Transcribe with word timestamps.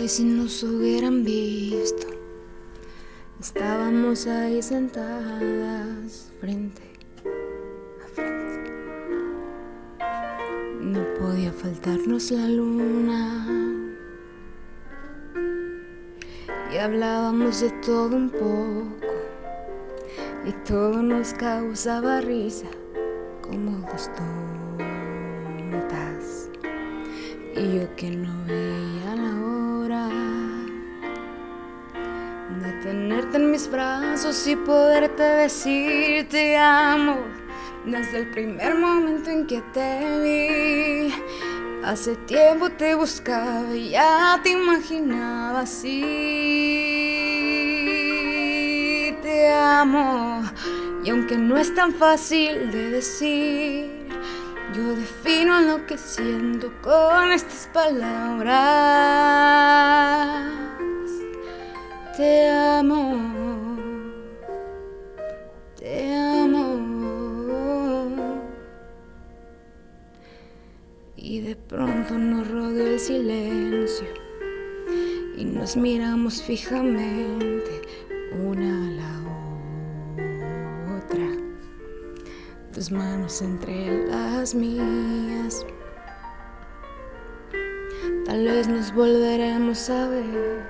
Ay, 0.00 0.08
si 0.08 0.24
nos 0.24 0.62
hubieran 0.62 1.24
visto, 1.24 2.06
estábamos 3.38 4.26
ahí 4.26 4.62
sentadas 4.62 6.32
frente 6.40 6.80
a 8.02 8.08
frente. 8.08 8.72
No 10.80 11.04
podía 11.18 11.52
faltarnos 11.52 12.30
la 12.30 12.48
luna. 12.48 13.46
Y 16.72 16.78
hablábamos 16.78 17.60
de 17.60 17.68
todo 17.84 18.16
un 18.16 18.30
poco. 18.30 19.12
Y 20.46 20.52
todo 20.66 21.02
nos 21.02 21.34
causaba 21.34 22.22
risa 22.22 22.70
como 23.42 23.86
dos 23.86 24.10
tontas. 25.66 26.48
Y 27.54 27.76
yo 27.76 27.94
que 27.96 28.10
no 28.12 28.46
veía 28.46 29.19
tenerte 32.82 33.36
en 33.36 33.50
mis 33.50 33.70
brazos 33.70 34.46
y 34.46 34.56
poderte 34.56 35.22
decir 35.22 36.28
te 36.28 36.56
amo 36.56 37.18
desde 37.84 38.18
el 38.18 38.30
primer 38.30 38.74
momento 38.74 39.30
en 39.30 39.46
que 39.46 39.62
te 39.72 40.20
vi. 40.22 41.14
Hace 41.84 42.16
tiempo 42.16 42.70
te 42.70 42.94
buscaba 42.94 43.74
y 43.74 43.90
ya 43.90 44.40
te 44.42 44.50
imaginaba 44.50 45.60
así. 45.60 45.96
Te 49.22 49.48
amo 49.52 50.42
y 51.04 51.10
aunque 51.10 51.36
no 51.36 51.56
es 51.56 51.74
tan 51.74 51.92
fácil 51.92 52.70
de 52.70 52.90
decir. 52.90 54.00
Yo 54.74 54.94
defino 54.94 55.60
lo 55.62 55.84
que 55.84 55.98
siento 55.98 56.72
con 56.80 57.32
estas 57.32 57.68
palabras. 57.72 59.39
Y 71.22 71.42
de 71.42 71.54
pronto 71.54 72.16
nos 72.16 72.48
rodeó 72.48 72.86
el 72.86 72.98
silencio 72.98 74.06
y 75.36 75.44
nos 75.44 75.76
miramos 75.76 76.42
fijamente 76.42 77.82
una 78.42 78.86
a 78.86 78.90
la 78.90 79.20
otra 80.96 81.26
tus 82.72 82.90
manos 82.90 83.42
entre 83.42 84.06
las 84.06 84.54
mías. 84.54 85.66
Tal 88.24 88.44
vez 88.46 88.66
nos 88.66 88.94
volveremos 88.94 89.90
a 89.90 90.08
ver. 90.08 90.64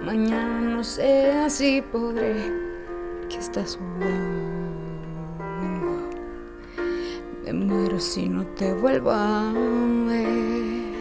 Mañana 0.00 0.60
no 0.60 0.84
sé 0.84 1.50
si 1.50 1.82
podré. 1.82 2.36
Que 3.28 3.38
estás 3.38 3.76
jugando. 3.76 4.93
Me 7.44 7.52
muero 7.52 8.00
si 8.00 8.26
no 8.26 8.46
te 8.46 8.72
vuelvo 8.72 9.10
a 9.10 9.52
ver. 10.06 10.94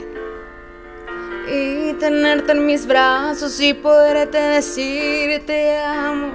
Y 1.47 1.93
tenerte 1.93 2.51
en 2.51 2.65
mis 2.65 2.85
brazos 2.85 3.57
y 3.61 3.73
poderte 3.73 4.37
decir 4.37 5.41
te 5.45 5.77
amo 5.77 6.33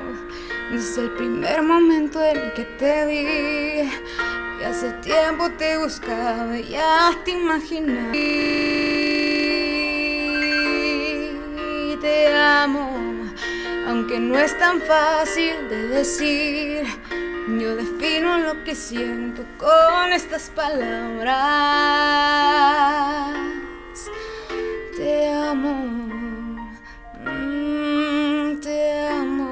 desde 0.70 1.02
el 1.02 1.10
primer 1.10 1.62
momento 1.62 2.24
en 2.24 2.52
que 2.54 2.64
te 2.78 3.04
vi, 3.06 3.88
y 4.60 4.64
hace 4.64 4.92
tiempo 5.02 5.50
te 5.58 5.76
buscaba, 5.76 6.56
ya 6.58 7.10
te 7.26 7.32
imaginaba. 7.32 8.16
Y 8.16 8.26
te 12.00 12.32
amo, 12.34 12.90
aunque 13.86 14.18
no 14.20 14.38
es 14.38 14.58
tan 14.58 14.80
fácil 14.80 15.68
de 15.68 15.88
decir. 15.88 16.86
Yo 17.56 17.76
defino 17.76 18.36
lo 18.38 18.62
que 18.62 18.74
siento 18.74 19.42
con 19.56 20.12
estas 20.12 20.50
palabras. 20.50 21.34
Te 24.94 25.28
amo. 25.30 25.72
mm, 27.24 28.60
te 28.60 29.08
amo. 29.08 29.48